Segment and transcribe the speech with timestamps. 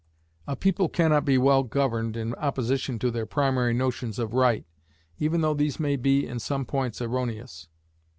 [0.47, 4.65] A people can not be well governed in opposition to their primary notions of right,
[5.19, 7.67] even though these may be in some points erroneous.